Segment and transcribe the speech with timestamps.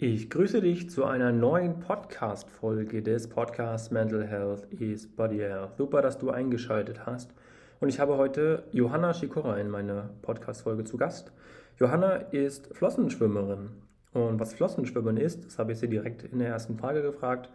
[0.00, 5.76] Ich grüße dich zu einer neuen Podcast-Folge des Podcasts Mental Health is Body Health.
[5.76, 7.34] Super, dass du eingeschaltet hast.
[7.80, 11.32] Und ich habe heute Johanna Schikora in meiner Podcast-Folge zu Gast.
[11.80, 13.70] Johanna ist Flossenschwimmerin.
[14.12, 17.50] Und was Flossenschwimmen ist, das habe ich sie direkt in der ersten Frage gefragt.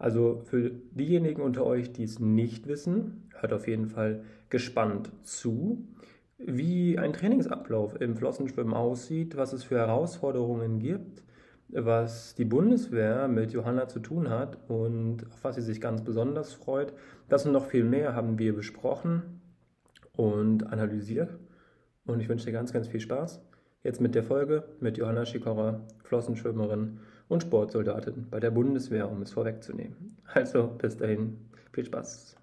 [0.00, 5.86] Also für diejenigen unter euch, die es nicht wissen, hört auf jeden Fall gespannt zu,
[6.38, 11.22] wie ein Trainingsablauf im Flossenschwimmen aussieht, was es für Herausforderungen gibt
[11.68, 16.52] was die Bundeswehr mit Johanna zu tun hat und auf was sie sich ganz besonders
[16.52, 16.92] freut.
[17.28, 19.40] Das und noch viel mehr haben wir besprochen
[20.16, 21.38] und analysiert.
[22.06, 23.40] Und ich wünsche dir ganz, ganz viel Spaß.
[23.82, 29.32] Jetzt mit der Folge mit Johanna Schikora, Flossenschwimmerin und Sportsoldatin bei der Bundeswehr, um es
[29.32, 30.16] vorwegzunehmen.
[30.26, 31.36] Also bis dahin,
[31.72, 32.36] viel Spaß.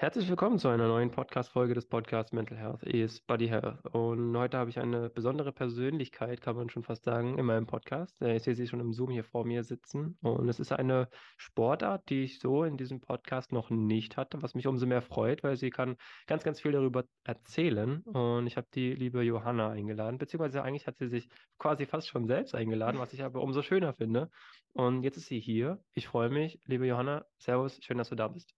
[0.00, 3.84] Herzlich willkommen zu einer neuen Podcast-Folge des Podcasts Mental Health is Body Health.
[3.92, 8.16] Und heute habe ich eine besondere Persönlichkeit, kann man schon fast sagen, in meinem Podcast.
[8.22, 10.16] Ich sehe sie schon im Zoom hier vor mir sitzen.
[10.22, 14.54] Und es ist eine Sportart, die ich so in diesem Podcast noch nicht hatte, was
[14.54, 18.00] mich umso mehr freut, weil sie kann ganz, ganz viel darüber erzählen.
[18.04, 22.26] Und ich habe die liebe Johanna eingeladen, beziehungsweise eigentlich hat sie sich quasi fast schon
[22.26, 24.30] selbst eingeladen, was ich aber umso schöner finde.
[24.72, 25.78] Und jetzt ist sie hier.
[25.92, 27.26] Ich freue mich, liebe Johanna.
[27.36, 28.54] Servus, schön, dass du da bist.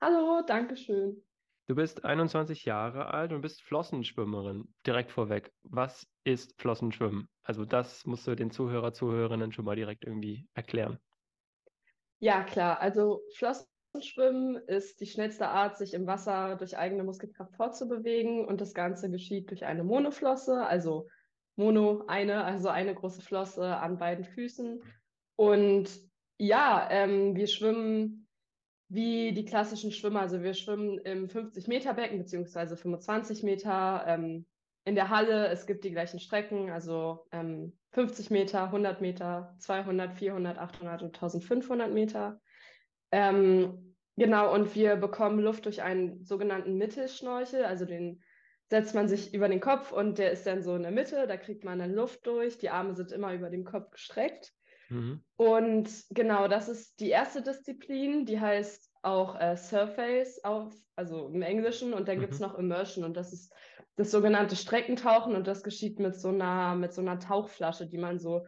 [0.00, 1.24] Hallo, danke schön.
[1.66, 4.72] Du bist 21 Jahre alt und bist Flossenschwimmerin.
[4.86, 7.28] Direkt vorweg, was ist Flossenschwimmen?
[7.42, 11.00] Also das musst du den Zuhörer, Zuhörerinnen schon mal direkt irgendwie erklären.
[12.20, 12.80] Ja, klar.
[12.80, 18.74] Also Flossenschwimmen ist die schnellste Art, sich im Wasser durch eigene Muskelkraft fortzubewegen und das
[18.74, 21.08] Ganze geschieht durch eine Monoflosse, also
[21.56, 24.80] Mono eine, also eine große Flosse an beiden Füßen.
[25.34, 25.90] Und
[26.38, 28.27] ja, ähm, wir schwimmen
[28.88, 30.20] wie die klassischen Schwimmer.
[30.20, 34.46] Also wir schwimmen im 50-Meter-Becken beziehungsweise 25 Meter ähm,
[34.84, 35.48] in der Halle.
[35.48, 41.14] Es gibt die gleichen Strecken, also ähm, 50 Meter, 100 Meter, 200, 400, 800 und
[41.14, 42.40] 1500 Meter.
[43.10, 48.22] Ähm, genau, und wir bekommen Luft durch einen sogenannten Mittelschnorchel, also den
[48.70, 51.36] setzt man sich über den Kopf und der ist dann so in der Mitte, da
[51.38, 54.52] kriegt man dann Luft durch, die Arme sind immer über dem Kopf gestreckt.
[54.88, 55.22] Mhm.
[55.36, 61.42] Und genau, das ist die erste Disziplin, die heißt auch äh, Surface auf, also im
[61.42, 62.22] Englischen, und dann mhm.
[62.22, 63.52] gibt es noch Immersion und das ist
[63.96, 68.18] das sogenannte Streckentauchen und das geschieht mit so einer, mit so einer Tauchflasche, die man
[68.18, 68.46] so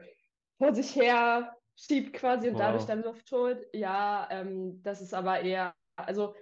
[0.58, 2.60] vor sich her schiebt quasi und wow.
[2.60, 3.66] dadurch dann Luft holt.
[3.72, 6.34] Ja, ähm, das ist aber eher, also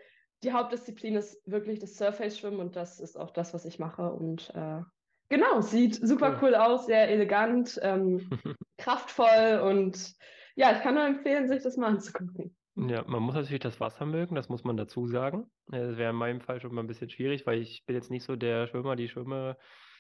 [0.43, 4.13] die Hauptdisziplin ist wirklich das Surface-Schwimmen und das ist auch das, was ich mache.
[4.13, 4.83] Und äh,
[5.29, 8.31] Genau, sieht super cool, cool aus, sehr elegant, ähm,
[8.79, 10.15] kraftvoll und
[10.57, 12.57] ja, ich kann nur empfehlen, sich das mal anzugucken.
[12.75, 15.51] Ja, man muss natürlich das Wasser mögen, das muss man dazu sagen.
[15.67, 18.25] Das wäre in meinem Fall schon mal ein bisschen schwierig, weil ich bin jetzt nicht
[18.25, 19.57] so der Schwimmer, die Schwimmer,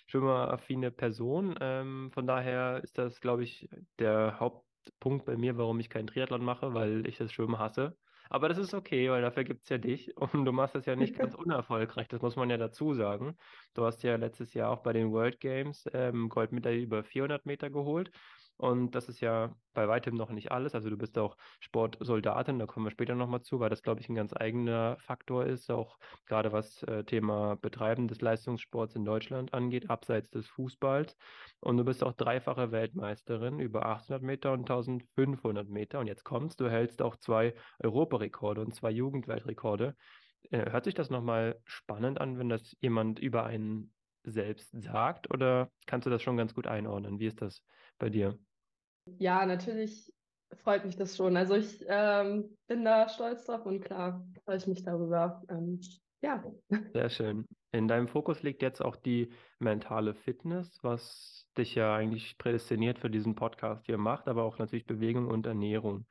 [0.07, 1.57] schwimmeraffine Person.
[1.61, 3.69] Ähm, von daher ist das, glaube ich,
[3.99, 7.97] der Hauptpunkt bei mir, warum ich keinen Triathlon mache, weil ich das Schwimmen hasse.
[8.31, 10.97] Aber das ist okay, weil dafür gibt es ja dich und du machst das ja
[10.97, 13.37] nicht ganz unerfolgreich, das muss man ja dazu sagen.
[13.75, 17.71] Du hast ja letztes Jahr auch bei den World Games ähm, Goldmedaille über 400 Meter
[17.71, 18.11] geholt
[18.59, 20.75] und das ist ja bei weitem noch nicht alles.
[20.75, 24.09] Also du bist auch Sportsoldatin, da kommen wir später nochmal zu, weil das, glaube ich,
[24.09, 25.97] ein ganz eigener Faktor ist, auch
[26.27, 31.17] gerade was äh, Thema Betreiben des Leistungssports in Deutschland angeht, abseits des Fußballs.
[31.61, 36.01] Und du bist auch dreifache Weltmeisterin über 800 Meter und 1500 Meter.
[36.01, 39.95] Und jetzt kommst du, hältst auch zwei Europarekorde und zwei Jugendweltrekorde.
[40.51, 43.93] Äh, hört sich das nochmal spannend an, wenn das jemand über einen
[44.25, 47.21] selbst sagt oder kannst du das schon ganz gut einordnen?
[47.21, 47.63] Wie ist das
[47.99, 48.37] bei dir?
[49.19, 50.13] Ja, natürlich
[50.63, 51.37] freut mich das schon.
[51.37, 55.43] Also ich ähm, bin da stolz drauf und klar freue ich mich darüber.
[55.49, 55.81] Ähm,
[56.21, 56.43] ja.
[56.93, 57.47] Sehr schön.
[57.71, 63.11] In deinem Fokus liegt jetzt auch die mentale Fitness, was dich ja eigentlich prädestiniert für
[63.11, 66.07] diesen Podcast hier macht, aber auch natürlich Bewegung und Ernährung.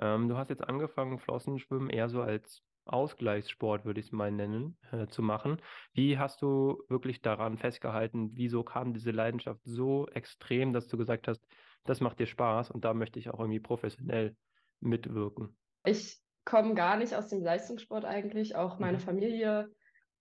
[0.00, 4.78] Ähm, du hast jetzt angefangen, Flossenschwimmen eher so als Ausgleichssport, würde ich es mal nennen,
[4.90, 5.60] äh, zu machen.
[5.92, 8.30] Wie hast du wirklich daran festgehalten?
[8.34, 11.44] Wieso kam diese Leidenschaft so extrem, dass du gesagt hast,
[11.84, 14.36] das macht dir Spaß und da möchte ich auch irgendwie professionell
[14.80, 15.56] mitwirken.
[15.84, 18.56] Ich komme gar nicht aus dem Leistungssport eigentlich.
[18.56, 19.02] Auch meine mhm.
[19.02, 19.70] Familie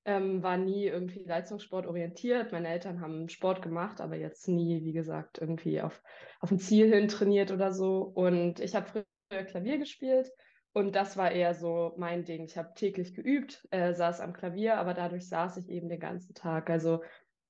[0.06, 2.52] ähm, war nie irgendwie Leistungssport orientiert.
[2.52, 6.02] Meine Eltern haben Sport gemacht, aber jetzt nie, wie gesagt, irgendwie auf,
[6.40, 8.02] auf ein Ziel hin trainiert oder so.
[8.02, 10.32] Und ich habe früher Klavier gespielt
[10.74, 12.46] und das war eher so mein Ding.
[12.46, 16.34] Ich habe täglich geübt, äh, saß am Klavier, aber dadurch saß ich eben den ganzen
[16.34, 16.70] Tag.
[16.70, 17.04] Also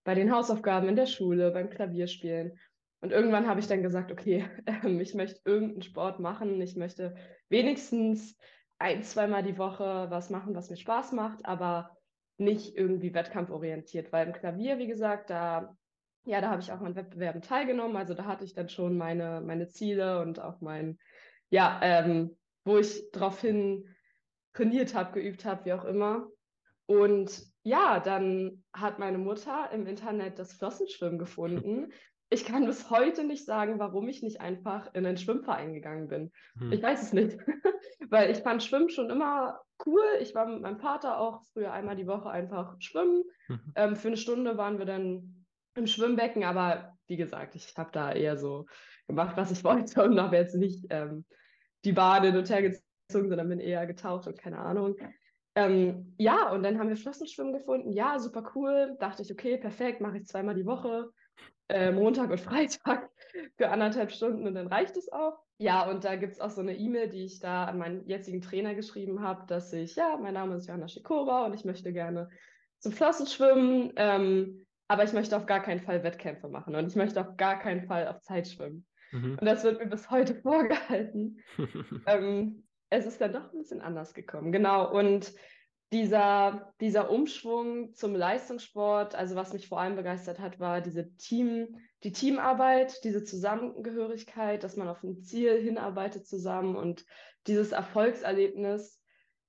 [0.04, 2.58] bei den Hausaufgaben in der Schule, beim Klavierspielen.
[3.02, 6.62] Und irgendwann habe ich dann gesagt, okay, äh, ich möchte irgendeinen Sport machen.
[6.62, 7.16] Ich möchte
[7.50, 8.38] wenigstens
[8.78, 11.98] ein, zweimal die Woche was machen, was mir Spaß macht, aber
[12.38, 15.76] nicht irgendwie wettkampforientiert, weil im Klavier, wie gesagt, da,
[16.26, 17.98] ja, da habe ich auch an Wettbewerben teilgenommen.
[17.98, 20.98] Also da hatte ich dann schon meine, meine Ziele und auch mein,
[21.50, 23.86] ja, ähm, wo ich darauf hin
[24.54, 26.28] trainiert habe, geübt habe, wie auch immer.
[26.86, 31.92] Und ja, dann hat meine Mutter im Internet das Flossenschwimmen gefunden.
[32.32, 36.32] Ich kann bis heute nicht sagen, warum ich nicht einfach in einen Schwimmverein gegangen bin.
[36.60, 36.72] Hm.
[36.72, 37.38] Ich weiß es nicht,
[38.10, 40.04] weil ich fand Schwimmen schon immer cool.
[40.22, 43.24] Ich war mit meinem Vater auch früher einmal die Woche einfach schwimmen.
[43.48, 43.74] Mhm.
[43.76, 45.46] Ähm, für eine Stunde waren wir dann
[45.76, 48.66] im Schwimmbecken, aber wie gesagt, ich habe da eher so
[49.08, 51.26] gemacht, was ich wollte und habe jetzt nicht ähm,
[51.86, 54.96] die Bade hin und her gezogen, sondern bin eher getaucht und keine Ahnung.
[55.56, 57.92] Ähm, ja, und dann haben wir Flossenschwimmen gefunden.
[57.92, 58.96] Ja, super cool.
[59.00, 61.10] Dachte ich, okay, perfekt, mache ich zweimal die Woche,
[61.70, 63.10] äh, Montag und Freitag
[63.58, 65.40] für anderthalb Stunden und dann reicht es auch.
[65.58, 68.42] Ja, und da gibt es auch so eine E-Mail, die ich da an meinen jetzigen
[68.42, 72.30] Trainer geschrieben habe, dass ich, ja, mein Name ist Johanna Schikora und ich möchte gerne
[72.80, 77.20] zum Flossenschwimmen, ähm, aber ich möchte auf gar keinen Fall Wettkämpfe machen und ich möchte
[77.20, 78.86] auf gar keinen Fall auf Zeit schwimmen.
[79.12, 79.38] Mhm.
[79.40, 81.40] Und das wird mir bis heute vorgehalten.
[82.08, 84.52] ähm, es ist dann doch ein bisschen anders gekommen.
[84.52, 84.92] Genau.
[84.92, 85.34] Und
[85.92, 91.80] dieser, dieser Umschwung zum Leistungssport, also was mich vor allem begeistert hat, war diese Team,
[92.04, 97.06] die Teamarbeit, diese Zusammengehörigkeit, dass man auf ein Ziel hinarbeitet zusammen und
[97.48, 99.02] dieses Erfolgserlebnis,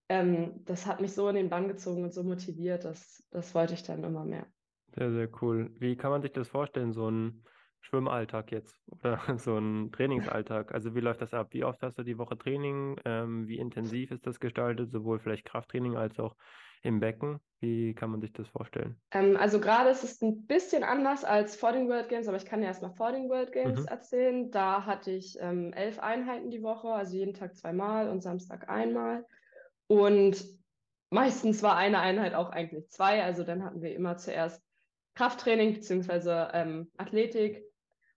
[0.09, 3.75] ähm, das hat mich so in den Bann gezogen und so motiviert, dass das wollte
[3.75, 4.47] ich dann immer mehr.
[4.95, 5.71] Sehr, sehr cool.
[5.79, 7.45] Wie kann man sich das vorstellen, so ein
[7.81, 10.73] Schwimmalltag jetzt oder so ein Trainingsalltag?
[10.73, 11.49] Also wie läuft das ab?
[11.51, 12.97] Wie oft hast du die Woche Training?
[13.05, 16.37] Ähm, wie intensiv ist das gestaltet, sowohl vielleicht Krafttraining als auch
[16.83, 17.41] im Becken?
[17.61, 19.01] Wie kann man sich das vorstellen?
[19.13, 22.47] Ähm, also gerade ist es ein bisschen anders als vor den World Games, aber ich
[22.47, 23.87] kann ja erstmal vor den World Games mhm.
[23.87, 24.51] erzählen.
[24.51, 29.27] Da hatte ich ähm, elf Einheiten die Woche, also jeden Tag zweimal und Samstag einmal.
[29.89, 30.43] Und
[31.11, 33.23] meistens war eine Einheit auch eigentlich zwei.
[33.23, 34.63] Also dann hatten wir immer zuerst
[35.15, 36.49] Krafttraining bzw.
[36.55, 37.63] Ähm, Athletik,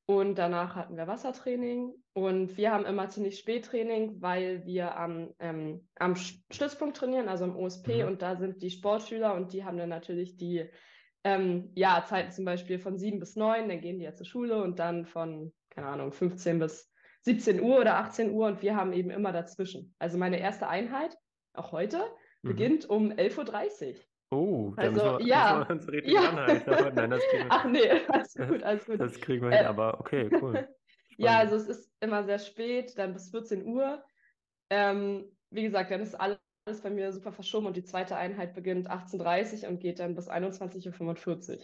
[0.05, 5.33] und danach hatten wir Wassertraining und wir haben immer ziemlich spät Training, weil wir am,
[5.39, 8.07] ähm, am Stützpunkt trainieren, also am OSP mhm.
[8.07, 10.69] und da sind die Sportschüler und die haben dann natürlich die
[11.23, 14.61] ähm, ja, Zeiten zum Beispiel von 7 bis 9, dann gehen die ja zur Schule
[14.61, 16.91] und dann von, keine Ahnung, 15 bis
[17.21, 19.95] 17 Uhr oder 18 Uhr und wir haben eben immer dazwischen.
[19.99, 21.17] Also meine erste Einheit,
[21.53, 21.99] auch heute,
[22.41, 22.49] mhm.
[22.49, 23.95] beginnt um 11.30 Uhr.
[24.33, 26.29] Oh, da also, wir, ja, müssen wir uns richtig ja.
[26.29, 26.69] anhalten.
[26.69, 28.99] Aber nein, das kriegen wir, Ach nee, alles gut, alles gut.
[28.99, 30.67] Das kriegen wir hin, äh, aber okay, cool.
[31.17, 34.03] ja, also es ist immer sehr spät, dann bis 14 Uhr.
[34.69, 36.39] Ähm, wie gesagt, dann ist alles
[36.81, 40.29] bei mir super verschoben und die zweite Einheit beginnt 18.30 Uhr und geht dann bis
[40.29, 41.63] 21.45 Uhr.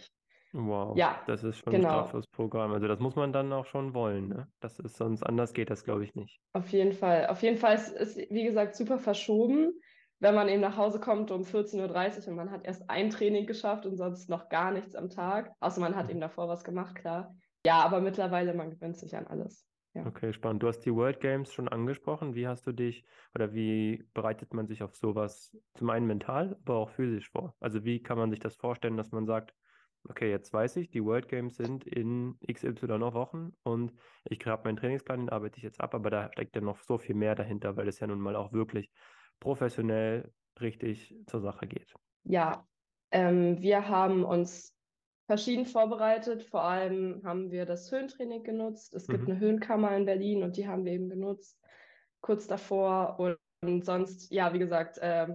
[0.52, 1.88] Wow, ja, das ist schon genau.
[1.88, 2.72] ein straffes Programm.
[2.72, 4.48] Also das muss man dann auch schon wollen, ne?
[4.58, 6.40] Das ist sonst anders geht das, glaube ich, nicht.
[6.52, 7.28] Auf jeden Fall.
[7.28, 9.72] Auf jeden Fall ist es, wie gesagt, super verschoben
[10.20, 13.46] wenn man eben nach Hause kommt um 14.30 Uhr und man hat erst ein Training
[13.46, 16.10] geschafft und sonst noch gar nichts am Tag, außer man hat mhm.
[16.10, 17.34] eben davor was gemacht, klar.
[17.64, 19.66] Ja, aber mittlerweile, man gewöhnt sich an alles.
[19.94, 20.06] Ja.
[20.06, 20.62] Okay, spannend.
[20.62, 22.34] Du hast die World Games schon angesprochen.
[22.34, 26.76] Wie hast du dich oder wie bereitet man sich auf sowas zum einen mental, aber
[26.76, 27.56] auch physisch vor?
[27.58, 29.52] Also wie kann man sich das vorstellen, dass man sagt,
[30.08, 33.92] okay, jetzt weiß ich, die World Games sind in XY Wochen und
[34.24, 36.96] ich habe meinen Trainingsplan, den arbeite ich jetzt ab, aber da steckt ja noch so
[36.96, 38.90] viel mehr dahinter, weil es ja nun mal auch wirklich
[39.40, 41.94] professionell richtig zur Sache geht?
[42.24, 42.66] Ja,
[43.10, 44.76] ähm, wir haben uns
[45.26, 46.42] verschieden vorbereitet.
[46.42, 48.94] Vor allem haben wir das Höhentraining genutzt.
[48.94, 49.32] Es gibt mhm.
[49.32, 51.58] eine Höhenkammer in Berlin und die haben wir eben genutzt
[52.20, 53.18] kurz davor.
[53.18, 55.28] Und, und sonst, ja, wie gesagt, äh,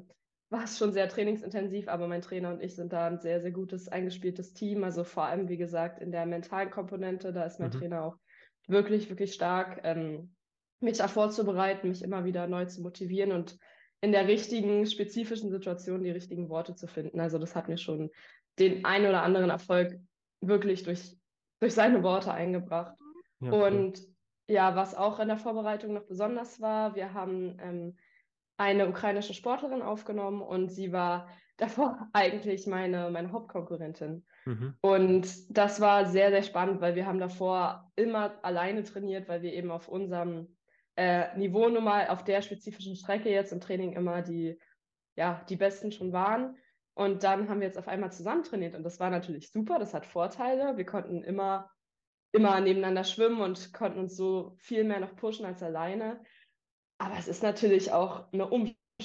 [0.50, 3.52] war es schon sehr trainingsintensiv, aber mein Trainer und ich sind da ein sehr, sehr
[3.52, 4.84] gutes, eingespieltes Team.
[4.84, 7.80] Also vor allem, wie gesagt, in der mentalen Komponente, da ist mein mhm.
[7.80, 8.18] Trainer auch
[8.68, 10.36] wirklich, wirklich stark, ähm,
[10.80, 13.58] mich da vorzubereiten, mich immer wieder neu zu motivieren und
[14.06, 17.20] in der richtigen, spezifischen Situation die richtigen Worte zu finden.
[17.20, 18.12] Also das hat mir schon
[18.60, 20.00] den ein oder anderen Erfolg
[20.42, 21.18] wirklich durch,
[21.60, 22.96] durch seine Worte eingebracht.
[23.40, 24.06] Ja, und cool.
[24.48, 27.98] ja, was auch in der Vorbereitung noch besonders war, wir haben ähm,
[28.58, 34.24] eine ukrainische Sportlerin aufgenommen und sie war davor eigentlich meine, meine Hauptkonkurrentin.
[34.46, 34.76] Mhm.
[34.82, 39.54] Und das war sehr, sehr spannend, weil wir haben davor immer alleine trainiert, weil wir
[39.54, 40.55] eben auf unserem
[40.96, 44.60] äh, Niveau nun auf der spezifischen Strecke jetzt im Training immer die,
[45.16, 46.58] ja, die Besten schon waren.
[46.94, 49.94] Und dann haben wir jetzt auf einmal zusammen trainiert und das war natürlich super, das
[49.94, 50.78] hat Vorteile.
[50.78, 51.70] Wir konnten immer,
[52.32, 56.22] immer nebeneinander schwimmen und konnten uns so viel mehr noch pushen als alleine.
[56.98, 58.48] Aber es ist natürlich auch eine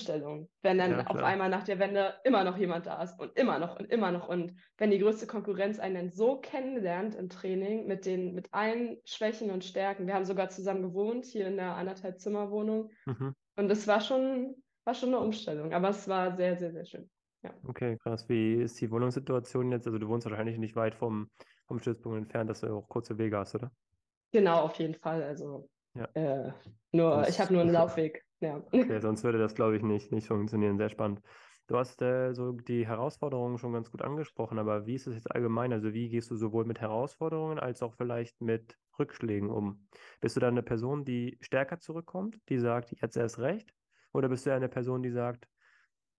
[0.00, 3.36] Umstellung, wenn dann Ja, auf einmal nach der Wende immer noch jemand da ist und
[3.36, 7.28] immer noch und immer noch und wenn die größte Konkurrenz einen dann so kennenlernt im
[7.28, 10.06] Training mit den mit allen Schwächen und Stärken.
[10.06, 13.34] Wir haben sogar zusammen gewohnt hier in der anderthalb Zimmerwohnung Mhm.
[13.56, 17.10] und es war schon war schon eine Umstellung, aber es war sehr sehr sehr schön.
[17.42, 17.52] Ja.
[17.66, 18.28] Okay, krass.
[18.28, 19.86] Wie ist die Wohnungssituation jetzt?
[19.88, 21.30] Also du wohnst wahrscheinlich nicht weit vom,
[21.66, 23.72] vom Stützpunkt entfernt, dass du auch kurze Wege hast, oder?
[24.30, 25.22] Genau, auf jeden Fall.
[25.22, 26.04] Also Ja.
[26.14, 26.52] äh,
[26.92, 28.24] nur, ich Sonst- habe nur einen Laufweg.
[28.40, 28.62] Ja.
[28.72, 30.78] Okay, sonst würde das, glaube ich, nicht, nicht funktionieren.
[30.78, 31.20] Sehr spannend.
[31.66, 35.30] Du hast äh, so die Herausforderungen schon ganz gut angesprochen, aber wie ist es jetzt
[35.30, 35.72] allgemein?
[35.72, 39.86] Also wie gehst du sowohl mit Herausforderungen als auch vielleicht mit Rückschlägen um?
[40.20, 43.74] Bist du dann eine Person, die stärker zurückkommt, die sagt, jetzt erst recht?
[44.12, 45.46] Oder bist du eine Person, die sagt,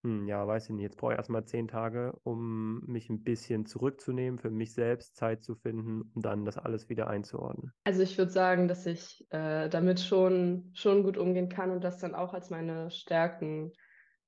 [0.03, 3.65] hm, ja, weiß ich nicht, jetzt brauche ich erstmal zehn Tage, um mich ein bisschen
[3.65, 7.73] zurückzunehmen, für mich selbst Zeit zu finden, um dann das alles wieder einzuordnen?
[7.83, 11.97] Also ich würde sagen, dass ich äh, damit schon, schon gut umgehen kann und das
[11.97, 13.71] dann auch als meine Stärken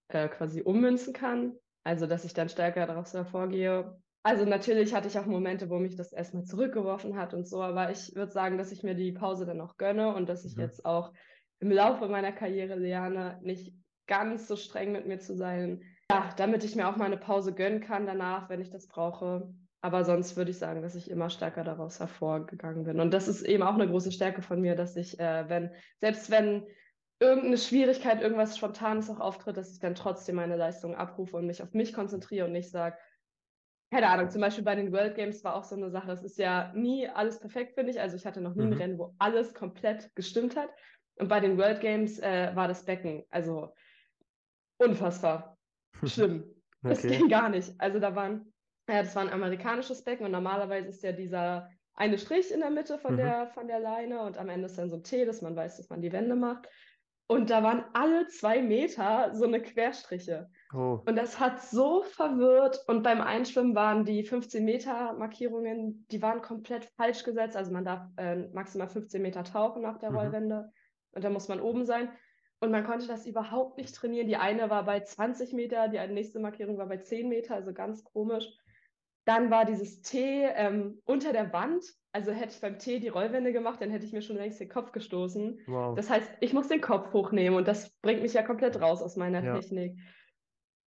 [0.07, 1.55] äh, quasi ummünzen kann.
[1.83, 4.01] Also dass ich dann stärker daraus hervorgehe.
[4.23, 7.91] Also natürlich hatte ich auch Momente, wo mich das erstmal zurückgeworfen hat und so, aber
[7.91, 10.57] ich würde sagen, dass ich mir die Pause dann auch gönne und dass ich Mhm.
[10.57, 11.13] jetzt auch
[11.59, 13.75] im Laufe meiner Karriere lerne, nicht
[14.07, 15.83] ganz so streng mit mir zu sein.
[16.11, 19.53] Ja, damit ich mir auch mal eine Pause gönnen kann danach, wenn ich das brauche.
[19.81, 22.99] Aber sonst würde ich sagen, dass ich immer stärker daraus hervorgegangen bin.
[22.99, 26.31] Und das ist eben auch eine große Stärke von mir, dass ich, äh, wenn, selbst
[26.31, 26.67] wenn
[27.19, 31.61] irgendeine Schwierigkeit, irgendwas Spontanes auch auftritt, dass ich dann trotzdem meine Leistung abrufe und mich
[31.63, 32.97] auf mich konzentriere und nicht sage,
[33.91, 36.37] keine Ahnung, zum Beispiel bei den World Games war auch so eine Sache, es ist
[36.39, 37.99] ja nie alles perfekt, finde ich.
[38.01, 38.73] Also ich hatte noch nie ein Mhm.
[38.73, 40.69] Rennen, wo alles komplett gestimmt hat.
[41.15, 43.73] Und bei den World Games äh, war das Becken, also
[44.83, 45.57] unfassbar
[46.03, 46.49] schlimm.
[46.85, 47.17] Das Okay.
[47.17, 47.73] ging gar nicht.
[47.79, 48.53] Also da waren,
[48.89, 52.71] ja, das war ein amerikanisches Becken und normalerweise ist ja dieser eine Strich in der
[52.71, 53.17] Mitte von Mhm.
[53.17, 55.77] der, von der Leine und am Ende ist dann so ein T, dass man weiß,
[55.77, 56.67] dass man die Wände macht.
[57.27, 60.49] Und da waren alle zwei Meter so eine Querstriche.
[60.73, 62.83] Oh, Und das hat so verwirrt.
[62.87, 67.55] Und beim Einschwimmen waren die 15 Meter Markierungen, die waren komplett falsch gesetzt.
[67.55, 70.17] Also man darf äh, maximal 15 Meter tauchen nach der Mhm.
[70.17, 70.71] Rollwende.
[71.11, 72.11] Und da muss man oben sein.
[72.63, 74.27] Und man konnte das überhaupt nicht trainieren.
[74.29, 78.05] Die eine war bei 20 Meter, die nächste Markierung war bei 10 Meter, also ganz
[78.05, 78.47] komisch.
[79.25, 81.83] Dann war dieses T ähm, unter der Wand.
[82.13, 84.69] Also hätte ich beim T die Rollwände gemacht, dann hätte ich mir schon längst den
[84.69, 85.59] Kopf gestoßen.
[85.67, 85.93] wow.
[85.93, 89.17] Das heißt, ich muss den Kopf hochnehmen und das bringt mich ja komplett raus aus
[89.17, 89.59] meiner Ja.
[89.59, 89.97] Technik.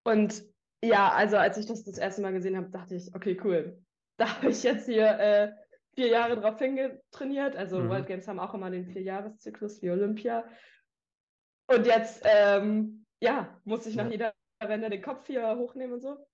[0.02, 0.44] Und
[0.82, 3.82] ja, also als ich das das erste Mal gesehen habe, dachte ich, okay, cool.
[4.16, 5.52] Da habe ich jetzt hier äh,
[5.94, 7.54] vier Jahre drauf hingetrainiert.
[7.54, 7.90] Also Mhm.
[7.90, 10.44] World Games haben auch immer den Vierjahreszyklus wie Olympia.
[11.68, 14.10] Und jetzt, ähm, ja, muss ich nach Ja.
[14.10, 16.26] jeder Wende den Kopf hier hochnehmen und so.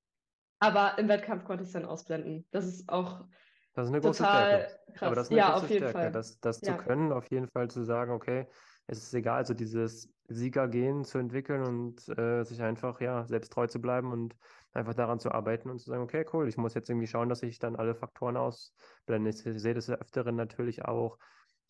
[0.61, 2.49] Aber im Wettkampf konnte ich es dann ausblenden.
[2.51, 3.27] Das ist auch
[3.75, 4.81] Das ist eine große total Stärke.
[4.95, 5.01] krass.
[5.01, 6.13] Aber das ist eine ja, große auf jeden Stärke, Fall.
[6.13, 6.77] das, das zu Ja.
[6.77, 8.47] können, auf jeden Fall zu sagen, okay,
[8.87, 13.67] es ist egal, also dieses Siegergehen zu entwickeln und äh, sich einfach, ja, selbst treu
[13.67, 14.37] zu bleiben und
[14.73, 17.43] einfach daran zu arbeiten und zu sagen, okay, cool, ich muss jetzt irgendwie schauen, dass
[17.43, 19.31] ich dann alle Faktoren ausblende.
[19.31, 21.19] Ich sehe das Öfteren natürlich auch,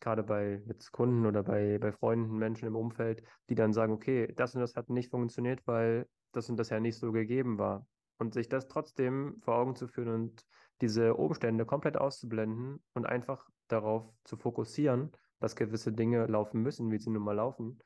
[0.02, 4.32] gerade bei jetzt Kunden oder bei, bei Freunden, Menschen im Umfeld, die dann sagen, okay,
[4.37, 7.87] das und das hat nicht funktioniert, weil das und das ja nicht so gegeben war.
[8.18, 10.44] Und sich das trotzdem vor Augen zu führen und
[10.80, 16.99] diese Umstände komplett auszublenden und einfach darauf zu fokussieren, dass gewisse Dinge laufen müssen, wie
[16.99, 17.78] sie nun mal laufen,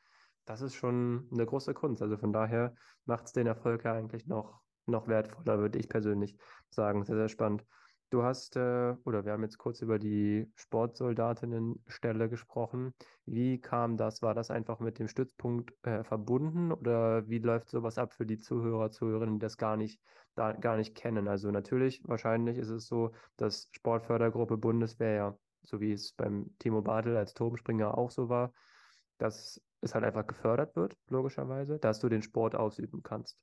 [0.46, 2.02] das ist schon eine große Kunst.
[2.02, 6.38] Also von daher macht es den Erfolg ja eigentlich noch, noch wertvoller, würde ich persönlich
[6.70, 7.04] sagen.
[7.04, 7.64] Sehr, sehr spannend.
[8.08, 12.92] Du hast, äh, oder wir haben jetzt kurz über die Sportsoldatinnenstelle gesprochen.
[13.25, 14.22] Wie kam das?
[14.22, 18.38] War das einfach mit dem Stützpunkt äh, verbunden oder wie läuft sowas ab für die
[18.38, 20.00] Zuhörer, Zuhörerinnen, die das gar nicht,
[20.36, 21.26] da, gar nicht kennen?
[21.26, 26.82] Also natürlich, wahrscheinlich ist es so, dass Sportfördergruppe Bundeswehr ja, so wie es beim Timo
[26.82, 28.52] Bartel als Turmspringer auch so war,
[29.18, 33.40] dass es halt einfach gefördert wird, logischerweise, dass du den Sport ausüben kannst.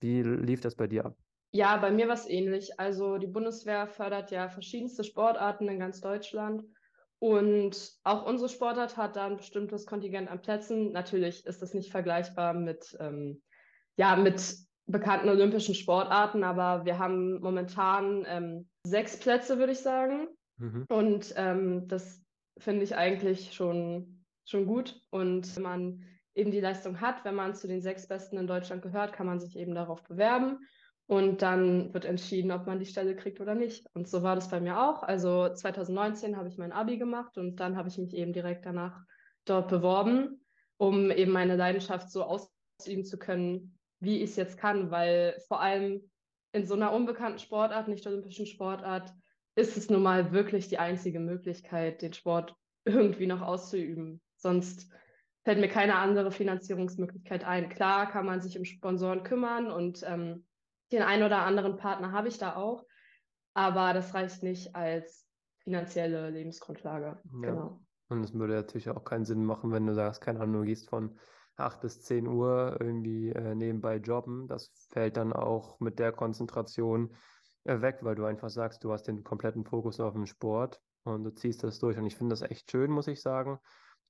[0.00, 1.23] Wie lief das bei dir ab?
[1.54, 2.80] Ja, bei mir war es ähnlich.
[2.80, 6.64] Also die Bundeswehr fördert ja verschiedenste Sportarten in ganz Deutschland.
[7.20, 10.90] Und auch unsere Sportart hat da ein bestimmtes Kontingent an Plätzen.
[10.90, 13.40] Natürlich ist das nicht vergleichbar mit, ähm,
[13.96, 14.56] ja, mit
[14.86, 20.26] bekannten olympischen Sportarten, aber wir haben momentan ähm, sechs Plätze, würde ich sagen.
[20.56, 20.86] Mhm.
[20.88, 22.20] Und ähm, das
[22.58, 25.00] finde ich eigentlich schon, schon gut.
[25.10, 28.82] Und wenn man eben die Leistung hat, wenn man zu den sechs Besten in Deutschland
[28.82, 30.58] gehört, kann man sich eben darauf bewerben.
[31.06, 33.86] Und dann wird entschieden, ob man die Stelle kriegt oder nicht.
[33.92, 35.02] Und so war das bei mir auch.
[35.02, 39.02] Also 2019 habe ich mein Abi gemacht und dann habe ich mich eben direkt danach
[39.44, 40.40] dort beworben,
[40.78, 44.90] um eben meine Leidenschaft so ausüben zu können, wie ich es jetzt kann.
[44.90, 46.10] Weil vor allem
[46.52, 49.12] in so einer unbekannten Sportart, nicht olympischen Sportart,
[49.56, 54.22] ist es nun mal wirklich die einzige Möglichkeit, den Sport irgendwie noch auszuüben.
[54.36, 54.90] Sonst
[55.44, 57.68] fällt mir keine andere Finanzierungsmöglichkeit ein.
[57.68, 60.46] Klar kann man sich um Sponsoren kümmern und ähm,
[60.94, 62.84] den einen oder anderen Partner habe ich da auch,
[63.54, 65.26] aber das reicht nicht als
[65.58, 67.20] finanzielle Lebensgrundlage.
[67.24, 67.50] Ja.
[67.50, 67.80] Genau.
[68.08, 70.88] Und es würde natürlich auch keinen Sinn machen, wenn du sagst, keine Ahnung, du gehst
[70.88, 71.18] von
[71.56, 74.46] 8 bis 10 Uhr irgendwie äh, nebenbei jobben.
[74.46, 77.14] Das fällt dann auch mit der Konzentration
[77.64, 81.24] äh, weg, weil du einfach sagst, du hast den kompletten Fokus auf den Sport und
[81.24, 81.96] du ziehst das durch.
[81.96, 83.58] Und ich finde das echt schön, muss ich sagen,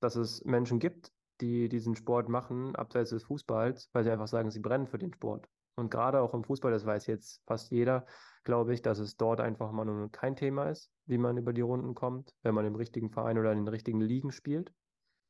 [0.01, 1.11] dass es Menschen gibt,
[1.41, 5.13] die diesen Sport machen, abseits des Fußballs, weil sie einfach sagen, sie brennen für den
[5.13, 5.47] Sport.
[5.75, 8.05] Und gerade auch im Fußball, das weiß jetzt fast jeder,
[8.43, 11.61] glaube ich, dass es dort einfach mal nur kein Thema ist, wie man über die
[11.61, 14.71] Runden kommt, wenn man im richtigen Verein oder in den richtigen Ligen spielt.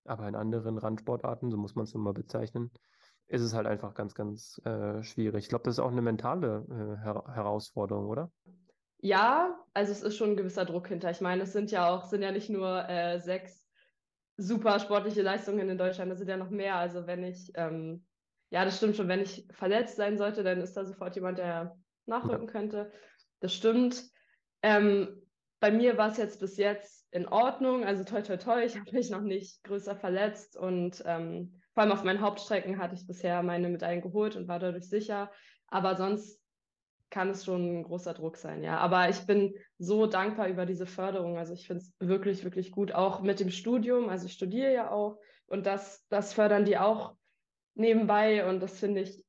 [0.03, 2.71] Aber in anderen Randsportarten, so muss man es mal bezeichnen,
[3.27, 5.45] ist es halt einfach ganz, ganz äh, schwierig.
[5.45, 8.31] Ich glaube, das ist auch eine mentale äh, Her Herausforderung, oder?
[8.99, 11.09] Ja, also es ist schon ein gewisser Druck hinter.
[11.09, 13.65] Ich meine, es sind ja auch, sind ja nicht nur äh, sechs
[14.37, 16.75] super sportliche Leistungen in Deutschland, es sind ja noch mehr.
[16.75, 18.05] Also wenn ich, ähm,
[18.49, 21.77] ja, das stimmt schon, wenn ich verletzt sein sollte, dann ist da sofort jemand, der
[22.05, 22.51] nachrücken ja.
[22.51, 22.91] könnte.
[23.39, 24.03] Das stimmt.
[24.61, 25.21] Ähm,
[25.59, 27.83] bei mir war es jetzt bis jetzt in Ordnung.
[27.85, 31.91] Also toi toi toi, ich habe mich noch nicht größer verletzt und ähm, vor allem
[31.91, 35.31] auf meinen Hauptstrecken hatte ich bisher meine Medaillen geholt und war dadurch sicher.
[35.67, 36.39] Aber sonst
[37.09, 38.77] kann es schon ein großer Druck sein, ja.
[38.77, 41.37] Aber ich bin so dankbar über diese Förderung.
[41.37, 44.09] Also ich finde es wirklich, wirklich gut, auch mit dem Studium.
[44.09, 47.15] Also ich studiere ja auch und das, das fördern die auch
[47.75, 49.23] nebenbei und das finde ich,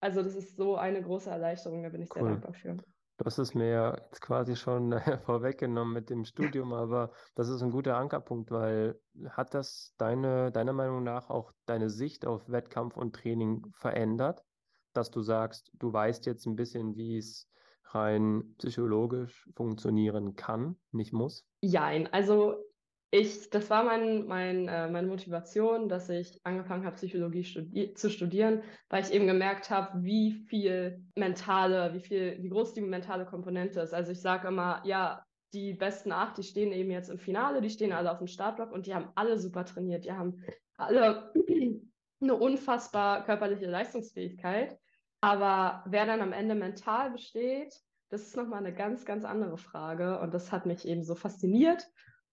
[0.00, 2.22] also das ist so eine große Erleichterung, da bin ich cool.
[2.22, 2.76] sehr dankbar für.
[3.18, 4.92] Du hast es mir ja jetzt quasi schon
[5.24, 10.72] vorweggenommen mit dem Studium, aber das ist ein guter Ankerpunkt, weil hat das deine, deiner
[10.72, 14.44] Meinung nach auch deine Sicht auf Wettkampf und Training verändert,
[14.92, 17.50] dass du sagst, du weißt jetzt ein bisschen, wie es
[17.90, 21.44] rein psychologisch funktionieren kann, nicht muss?
[21.60, 22.67] Jein, also
[23.10, 28.10] ich, das war mein, mein, äh, meine Motivation, dass ich angefangen habe, Psychologie studi zu
[28.10, 33.24] studieren, weil ich eben gemerkt habe, wie viel mentale, wie viel, wie groß die mentale
[33.24, 33.94] Komponente ist.
[33.94, 35.24] Also ich sage immer, ja,
[35.54, 38.70] die besten acht, die stehen eben jetzt im Finale, die stehen alle auf dem Startblock
[38.72, 40.04] und die haben alle super trainiert.
[40.04, 40.44] Die haben
[40.76, 41.32] alle
[42.20, 44.78] eine unfassbar körperliche Leistungsfähigkeit.
[45.22, 47.74] Aber wer dann am Ende mental besteht,
[48.10, 50.20] das ist nochmal eine ganz, ganz andere Frage.
[50.20, 51.88] Und das hat mich eben so fasziniert.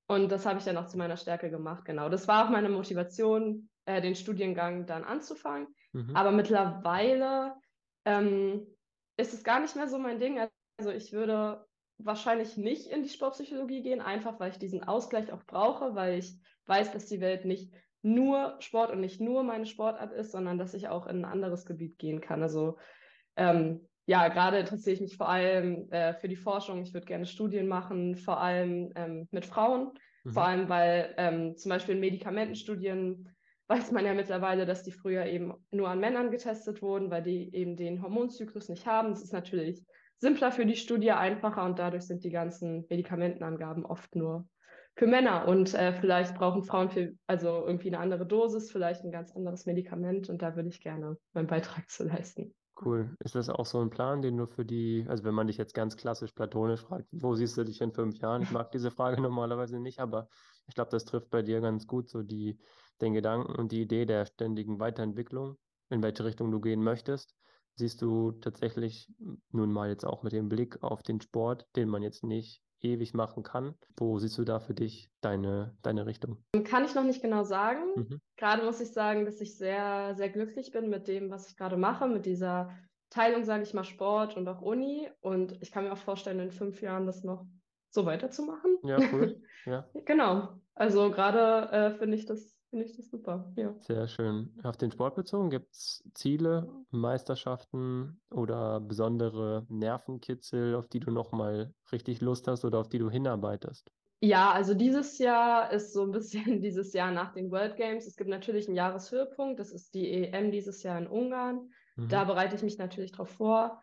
[0.08, 2.10] Und das habe ich dann auch zu meiner Stärke gemacht, genau.
[2.10, 5.68] Das war auch meine Motivation, äh, den Studiengang dann anzufangen.
[5.94, 6.16] Mhm.
[6.16, 7.56] Aber mittlerweile
[8.06, 8.68] ähm,
[9.18, 10.40] ist es gar nicht mehr so mein Ding.
[10.78, 11.66] Also ich würde
[11.98, 16.38] wahrscheinlich nicht in die Sportpsychologie gehen, einfach weil ich diesen Ausgleich auch brauche, weil ich
[16.66, 20.74] weiß, dass die Welt nicht nur Sport und nicht nur meine Sportart ist, sondern dass
[20.74, 22.44] ich auch in ein anderes Gebiet gehen kann.
[22.44, 22.78] Also
[23.36, 26.82] ähm, ja, gerade interessiere ich mich vor allem äh, für die Forschung.
[26.82, 29.92] Ich würde gerne Studien machen, vor allem ähm, mit Frauen.
[30.24, 30.32] Mhm.
[30.32, 33.30] Vor allem, weil ähm, zum Beispiel in Medikamentenstudien
[33.68, 37.54] weiß man ja mittlerweile, dass die früher eben nur an Männern getestet wurden, weil die
[37.56, 39.10] eben den Hormonzyklus nicht haben.
[39.10, 39.84] Das ist natürlich
[40.18, 44.48] simpler für die Studie, einfacher und dadurch sind die ganzen Medikamentenangaben oft nur
[44.96, 45.48] für Männer.
[45.48, 49.66] Und äh, vielleicht brauchen Frauen für, also irgendwie eine andere Dosis, vielleicht ein ganz anderes
[49.66, 52.54] Medikament und da würde ich gerne meinen Beitrag zu leisten.
[52.78, 53.16] Cool.
[53.20, 55.74] Ist das auch so ein Plan, den du für die, also wenn man dich jetzt
[55.74, 58.42] ganz klassisch platonisch fragt, wo siehst du dich in fünf Jahren?
[58.42, 60.28] Ich mag diese Frage normalerweise nicht, aber
[60.68, 62.60] ich glaube, das trifft bei dir ganz gut so die,
[63.00, 65.58] den Gedanken und die Idee der ständigen Weiterentwicklung,
[65.90, 67.36] in welche Richtung du gehen möchtest.
[67.76, 69.10] Siehst du tatsächlich
[69.52, 73.14] nun mal jetzt auch mit dem Blick auf den Sport, den man jetzt nicht ewig
[73.14, 73.76] machen kann.
[73.98, 76.38] Wo siehst du da für dich deine, deine Richtung?
[76.64, 77.82] Kann ich noch nicht genau sagen.
[77.96, 78.22] Mhm.
[78.38, 81.78] Gerade muss ich sagen, dass ich sehr, sehr glücklich bin mit dem, was ich gerade
[81.78, 82.72] mache, mit dieser
[83.10, 85.10] Teilung, sage ich mal, Sport und auch Uni.
[85.22, 87.46] Und ich kann mir auch vorstellen, in fünf Jahren das noch
[87.90, 88.78] so weiterzumachen.
[88.84, 89.42] Ja, cool.
[89.66, 89.90] Ja.
[90.06, 90.62] genau.
[90.76, 93.54] Also gerade äh, finde ich das finde ich das super.
[93.56, 93.74] Ja.
[93.80, 94.50] Sehr schön.
[94.64, 101.74] Auf den Sport bezogen, gibt es Ziele, Meisterschaften oder besondere Nervenkitzel, auf die du nochmal
[101.94, 103.90] richtig Lust hast oder auf die du hinarbeitest?
[104.20, 108.06] Ja, also dieses Jahr ist so ein bisschen dieses Jahr nach den World Games.
[108.08, 111.70] Es gibt natürlich einen Jahreshöhepunkt, das ist die EM dieses Jahr in Ungarn.
[111.96, 112.10] Mhm.
[112.10, 113.82] Da bereite ich mich natürlich drauf vor.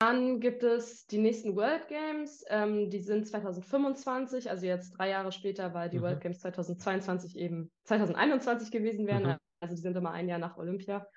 [0.00, 5.32] Dann gibt es die nächsten World Games, ähm, die sind 2025, also jetzt drei Jahre
[5.32, 6.02] später, weil die mhm.
[6.02, 9.24] World Games 2022 eben 2021 gewesen wären.
[9.24, 9.36] Mhm.
[9.60, 11.08] Also die sind immer ein Jahr nach Olympia.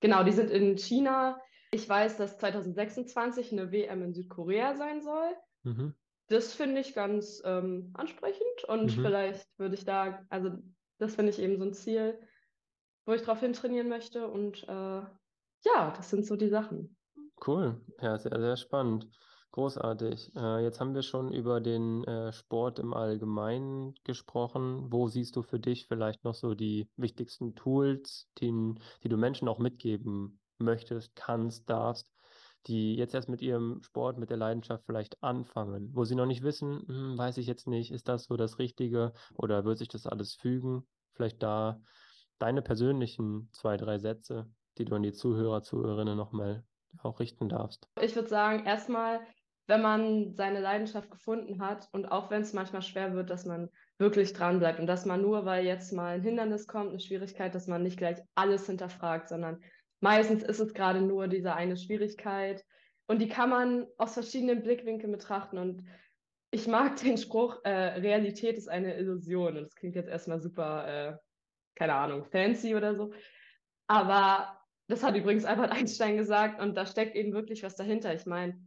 [0.00, 1.40] Genau, die sind in China.
[1.72, 5.36] Ich weiß, dass 2026 eine WM in Südkorea sein soll.
[5.64, 5.94] Mhm.
[6.28, 9.02] Das finde ich ganz ähm, ansprechend und mhm.
[9.02, 10.50] vielleicht würde ich da, also
[10.98, 12.20] das finde ich eben so ein Ziel,
[13.04, 14.28] wo ich drauf hintrainieren möchte.
[14.28, 15.02] Und äh,
[15.64, 16.97] ja, das sind so die Sachen.
[17.46, 19.08] Cool, ja, sehr, sehr spannend.
[19.52, 20.34] Großartig.
[20.36, 24.92] Äh, jetzt haben wir schon über den äh, Sport im Allgemeinen gesprochen.
[24.92, 29.48] Wo siehst du für dich vielleicht noch so die wichtigsten Tools, die, die du Menschen
[29.48, 32.12] auch mitgeben möchtest, kannst, darfst,
[32.66, 36.42] die jetzt erst mit ihrem Sport, mit der Leidenschaft vielleicht anfangen, wo sie noch nicht
[36.42, 40.06] wissen, hm, weiß ich jetzt nicht, ist das so das Richtige oder wird sich das
[40.06, 40.86] alles fügen?
[41.14, 41.80] Vielleicht da
[42.38, 46.64] deine persönlichen zwei, drei Sätze, die du an die Zuhörer, Zuhörerinnen nochmal
[47.02, 47.88] auch richten darfst.
[48.00, 49.20] Ich würde sagen, erstmal,
[49.66, 53.68] wenn man seine Leidenschaft gefunden hat und auch wenn es manchmal schwer wird, dass man
[53.98, 57.54] wirklich dran bleibt und dass man nur, weil jetzt mal ein Hindernis kommt, eine Schwierigkeit,
[57.54, 59.62] dass man nicht gleich alles hinterfragt, sondern
[60.00, 62.64] meistens ist es gerade nur diese eine Schwierigkeit.
[63.06, 65.84] Und die kann man aus verschiedenen Blickwinkeln betrachten und
[66.50, 69.58] ich mag den Spruch, äh, Realität ist eine Illusion.
[69.58, 71.16] Und das klingt jetzt erstmal super, äh,
[71.74, 73.12] keine Ahnung, fancy oder so,
[73.86, 74.57] aber
[74.88, 78.14] das hat übrigens Albert Einstein gesagt und da steckt eben wirklich was dahinter.
[78.14, 78.58] Ich meine,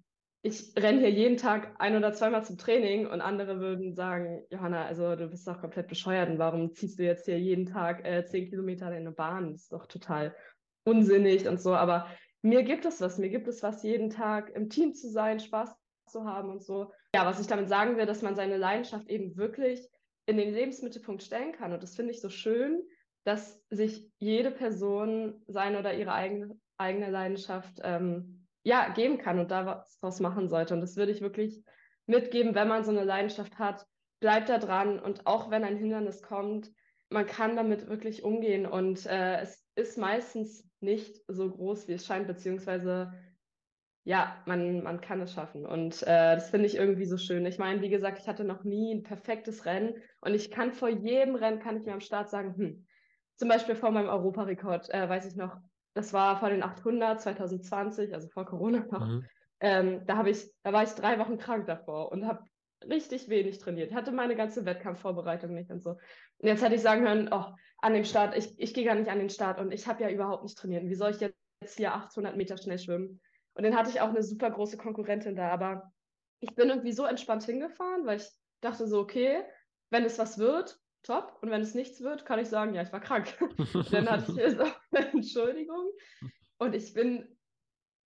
[0.43, 4.85] ich renne hier jeden Tag ein oder zweimal zum Training und andere würden sagen, Johanna,
[4.85, 8.25] also du bist doch komplett bescheuert und warum ziehst du jetzt hier jeden Tag äh,
[8.25, 9.51] zehn Kilometer in eine Bahn?
[9.51, 10.35] Das ist doch total
[10.83, 11.75] unsinnig und so.
[11.75, 12.07] Aber
[12.41, 15.75] mir gibt es was, mir gibt es was, jeden Tag im Team zu sein, Spaß
[16.07, 16.91] zu haben und so.
[17.15, 19.87] Ja, was ich damit sagen will, dass man seine Leidenschaft eben wirklich
[20.25, 21.71] in den Lebensmittelpunkt stellen kann.
[21.71, 22.81] Und das finde ich so schön,
[23.23, 29.51] dass sich jede Person seine oder ihre eigene, eigene Leidenschaft ähm, ja, geben kann und
[29.51, 30.73] da was draus machen sollte.
[30.73, 31.63] Und das würde ich wirklich
[32.05, 33.85] mitgeben, wenn man so eine Leidenschaft hat,
[34.19, 36.71] bleibt da dran und auch wenn ein Hindernis kommt,
[37.09, 42.05] man kann damit wirklich umgehen und äh, es ist meistens nicht so groß, wie es
[42.05, 43.11] scheint, beziehungsweise
[44.03, 45.65] ja, man, man kann es schaffen.
[45.65, 47.45] Und äh, das finde ich irgendwie so schön.
[47.45, 50.89] Ich meine, wie gesagt, ich hatte noch nie ein perfektes Rennen und ich kann vor
[50.89, 52.87] jedem Rennen, kann ich mir am Start sagen, hm,
[53.37, 55.57] zum Beispiel vor meinem Europarekord, äh, weiß ich noch,
[55.93, 59.07] das war vor den 800 2020, also vor Corona noch.
[59.07, 59.25] Mhm.
[59.59, 62.43] Ähm, da habe ich, da war ich drei Wochen krank davor und habe
[62.89, 63.91] richtig wenig trainiert.
[63.91, 65.91] Ich hatte meine ganze Wettkampfvorbereitung nicht und so.
[65.91, 65.99] Und
[66.47, 67.45] jetzt hätte ich sagen können, oh,
[67.79, 70.09] an dem Start, ich, ich gehe gar nicht an den Start und ich habe ja
[70.09, 70.85] überhaupt nicht trainiert.
[70.85, 73.21] Wie soll ich jetzt hier 800 Meter schnell schwimmen?
[73.53, 75.91] Und dann hatte ich auch eine super große Konkurrentin da, aber
[76.39, 78.27] ich bin irgendwie so entspannt hingefahren, weil ich
[78.61, 79.43] dachte so, okay,
[79.91, 81.37] wenn es was wird, top.
[81.41, 83.33] Und wenn es nichts wird, kann ich sagen, ja, ich war krank.
[83.91, 85.91] dann hatte ich so eine Entschuldigung.
[86.57, 87.37] Und ich bin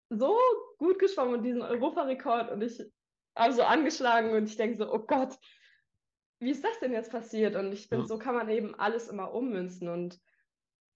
[0.09, 0.37] so
[0.77, 2.81] gut geschwommen und diesen Europarekord und ich
[3.35, 5.37] habe so angeschlagen und ich denke so, oh Gott,
[6.39, 7.55] wie ist das denn jetzt passiert?
[7.55, 8.05] Und ich bin, ja.
[8.05, 9.89] so kann man eben alles immer ummünzen.
[9.89, 10.19] Und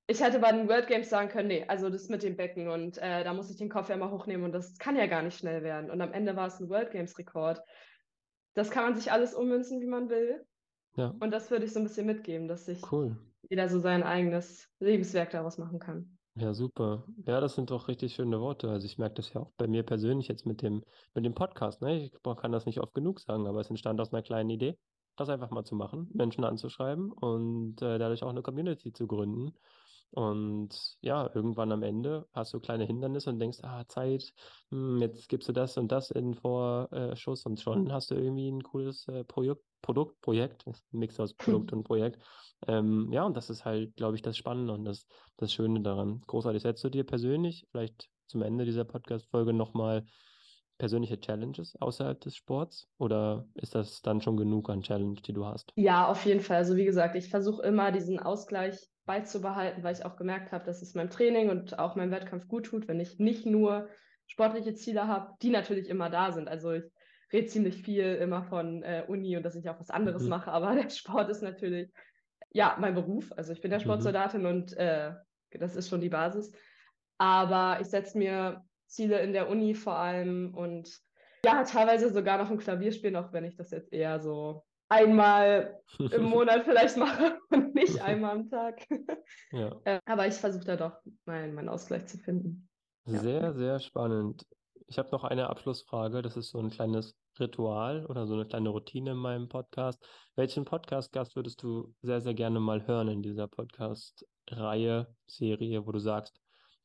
[0.08, 2.98] ich hätte bei den World Games sagen können, nee, also das mit dem Becken und
[2.98, 5.38] äh, da muss ich den Kopf ja immer hochnehmen und das kann ja gar nicht
[5.38, 5.92] schnell werden.
[5.92, 7.62] Und am Ende war es ein World Games Rekord.
[8.56, 10.46] Das kann man sich alles ummünzen, wie man will.
[10.96, 11.16] Ja.
[11.20, 13.18] Und das würde ich so ein bisschen mitgeben, dass sich cool.
[13.50, 16.18] jeder so sein eigenes Lebenswerk daraus machen kann.
[16.36, 17.06] Ja, super.
[17.26, 18.70] Ja, das sind doch richtig schöne Worte.
[18.70, 21.82] Also ich merke das ja auch bei mir persönlich jetzt mit dem, mit dem Podcast.
[21.82, 21.98] Ne?
[21.98, 24.78] Ich kann das nicht oft genug sagen, aber es entstand aus einer kleinen Idee,
[25.18, 29.54] das einfach mal zu machen, Menschen anzuschreiben und äh, dadurch auch eine Community zu gründen.
[30.12, 34.34] Und ja, irgendwann am Ende hast du kleine Hindernisse und denkst, ah, Zeit,
[34.70, 38.64] hm, jetzt gibst du das und das in Vorschuss und schon hast du irgendwie ein
[38.64, 42.22] cooles äh, Projekt, Produkt, Projekt, Mix aus Produkt und Projekt.
[42.68, 45.06] Ähm, ja, und das ist halt, glaube ich, das Spannende und das,
[45.38, 46.22] das Schöne daran.
[46.28, 46.62] Großartig.
[46.62, 50.06] Setzt du dir persönlich vielleicht zum Ende dieser Podcast-Folge nochmal
[50.80, 55.46] persönliche Challenges außerhalb des Sports oder ist das dann schon genug an Challenge, die du
[55.46, 55.72] hast?
[55.76, 56.58] Ja, auf jeden Fall.
[56.58, 60.84] Also wie gesagt, ich versuche immer diesen Ausgleich beizubehalten, weil ich auch gemerkt habe, dass
[60.84, 63.90] es meinem Training und auch meinem Wettkampf gut tut, wenn ich nicht nur
[64.28, 66.48] sportliche Ziele habe, die natürlich immer da sind.
[66.48, 66.84] Also ich
[67.34, 70.30] rede ziemlich viel immer von äh, Uni und dass ich auch was anderes mhm.
[70.30, 71.92] mache, aber der Sport ist natürlich
[72.52, 73.34] ja mein Beruf.
[73.36, 73.86] Also ich bin der mhm.
[73.86, 74.48] Sportsoldatin mhm.
[74.48, 75.14] und äh,
[75.54, 76.52] das ist schon die Basis.
[77.18, 80.88] Aber ich setze mir Ziele in der Uni vor allem und
[81.44, 86.24] ja, teilweise sogar noch ein Klavierspielen, auch wenn ich das jetzt eher so einmal im
[86.24, 88.86] Monat vielleicht mache und nicht einmal am Tag.
[89.52, 89.76] Ja.
[89.84, 92.68] Äh, aber ich versuche da doch meinen, meinen Ausgleich zu finden.
[93.06, 93.54] Sehr, ja.
[93.54, 94.46] sehr spannend.
[94.88, 96.22] Ich habe noch eine Abschlussfrage.
[96.22, 100.04] Das ist so ein kleines Ritual oder so eine kleine Routine in meinem Podcast.
[100.36, 106.00] Welchen Podcast-Gast würdest du sehr, sehr gerne mal hören in dieser Podcast-Reihe, Serie, wo du
[106.00, 106.40] sagst,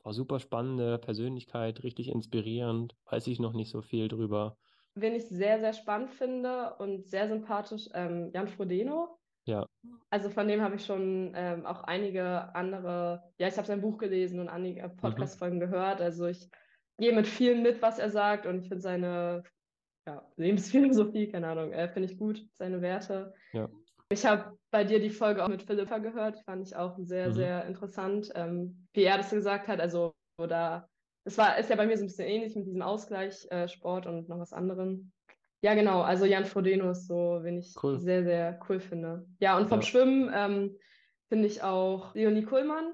[0.05, 4.57] oh, super spannende Persönlichkeit, richtig inspirierend, weiß ich noch nicht so viel drüber.
[4.95, 9.19] Wen ich sehr, sehr spannend finde und sehr sympathisch, ähm, Jan Frodeno.
[9.47, 9.67] Ja.
[10.11, 13.99] Also von dem habe ich schon ähm, auch einige andere, ja, ich habe sein Buch
[13.99, 14.97] gelesen und einige mhm.
[14.97, 15.61] Podcast-Folgen mhm.
[15.61, 16.01] gehört.
[16.01, 16.49] Also ich
[16.99, 19.43] gehe mit vielen mit, was er sagt und ich finde seine
[20.07, 23.35] ja, Lebensphilosophie, keine Ahnung, äh, finde ich gut, seine Werte.
[23.53, 23.69] Ja.
[24.11, 27.33] Ich habe bei dir die Folge auch mit Philippa gehört, fand ich auch sehr, mhm.
[27.33, 29.81] sehr interessant, ähm, wie er das gesagt hat.
[29.81, 30.89] Also, da
[31.25, 34.07] es war, ist ja bei mir so ein bisschen ähnlich mit diesem Ausgleich, äh, Sport
[34.07, 35.13] und noch was anderem.
[35.63, 37.99] Ja, genau, also Jan Frodeno ist so, wen ich Cool.
[38.01, 39.27] sehr, sehr cool finde.
[39.41, 39.87] Ja, und vom Ja.
[39.87, 40.77] Schwimmen ähm,
[41.29, 42.93] finde ich auch Leonie Kuhlmann,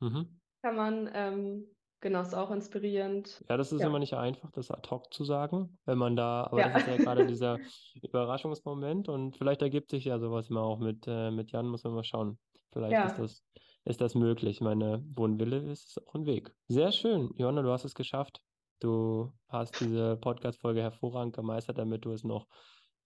[0.00, 0.40] Mhm.
[0.62, 1.66] kann man, ähm,
[2.00, 3.44] genau, ist auch inspirierend.
[3.48, 3.86] Ja, das ist Ja.
[3.88, 6.68] immer nicht einfach, das ad hoc zu sagen, wenn man da, aber Ja.
[6.68, 7.60] das ist ja gerade dieser
[8.02, 11.94] Überraschungsmoment und vielleicht ergibt sich ja sowas mal auch mit, äh, mit Jan, muss man
[11.94, 12.38] mal schauen.
[12.72, 13.42] Vielleicht ist das,
[13.86, 14.56] ist das möglich.
[14.56, 16.52] Ich meine, wo ein Wille ist, ist auch ein Weg.
[16.68, 18.42] Sehr schön, Johanna, du hast es geschafft.
[18.80, 22.46] Du hast diese Podcast-Folge hervorragend gemeistert, damit du es noch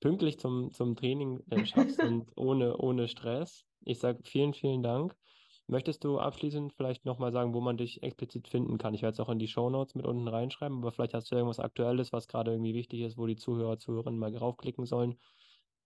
[0.00, 3.64] pünktlich zum, zum Training äh, schaffst und ohne, ohne Stress.
[3.84, 5.14] Ich sage vielen, vielen Dank.
[5.66, 8.94] Möchtest du abschließend vielleicht nochmal sagen, wo man dich explizit finden kann?
[8.94, 11.60] Ich werde es auch in die Shownotes mit unten reinschreiben, aber vielleicht hast du irgendwas
[11.60, 15.16] Aktuelles, was gerade irgendwie wichtig ist, wo die Zuhörer, Zuhörerinnen mal draufklicken sollen.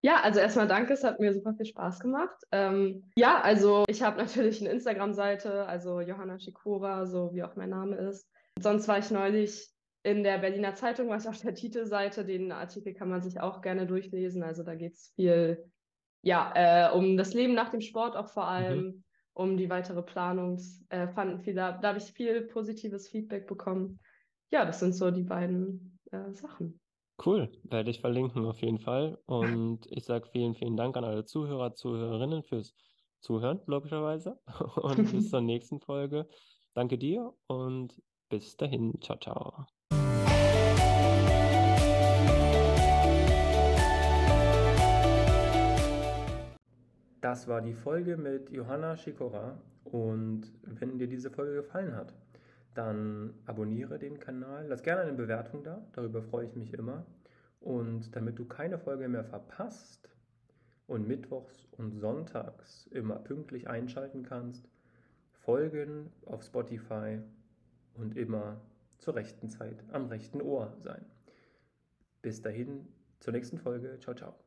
[0.01, 2.37] Ja, also erstmal danke, es hat mir super viel Spaß gemacht.
[2.53, 7.71] Ähm, ja, also ich habe natürlich eine Instagram-Seite, also Johanna Schikora, so wie auch mein
[7.71, 8.29] Name ist.
[8.61, 9.69] Sonst war ich neulich
[10.05, 12.25] in der Berliner Zeitung, war ich auf der Titelseite.
[12.25, 14.45] Den Artikel kann man sich auch gerne durchlesen.
[14.45, 15.65] Also da geht es viel,
[16.23, 19.03] ja, äh, um das Leben nach dem Sport auch vor allem,
[19.35, 20.61] um die weitere Planung.
[20.91, 23.99] Äh, fanden viel, da, da habe ich viel positives Feedback bekommen.
[24.51, 26.81] Ja, das sind so die beiden äh, Sachen.
[27.25, 29.19] Cool, werde ich verlinken auf jeden Fall.
[29.27, 32.75] Und ich sage vielen, vielen Dank an alle Zuhörer, Zuhörerinnen fürs
[33.19, 34.39] Zuhören, logischerweise.
[34.77, 36.29] Und bis zur nächsten Folge.
[36.75, 39.01] Danke dir und bis dahin.
[39.01, 39.67] Ciao, ciao.
[47.21, 49.61] Das war die Folge mit Johanna Schikora.
[49.83, 52.15] Und wenn dir diese Folge gefallen hat,
[52.79, 57.05] dann abonniere den Kanal, lass gerne eine Bewertung da, darüber freue ich mich immer.
[57.61, 60.09] Und damit du keine Folge mehr verpasst
[60.87, 64.69] und mittwochs und sonntags immer pünktlich einschalten kannst,
[65.33, 67.21] folgen auf Spotify
[67.95, 68.61] und immer
[68.99, 71.05] zur rechten Zeit am rechten Ohr sein.
[72.23, 72.87] Bis dahin,
[73.19, 73.99] zur nächsten Folge.
[73.99, 74.39] Ciao, ciao.